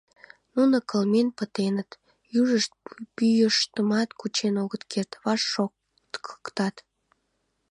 [0.55, 1.89] Нуно кылмен пытеныт,
[2.41, 2.71] южышт
[3.15, 6.75] пӱйыштымат кучен огыт керт, ваш шолткыктат.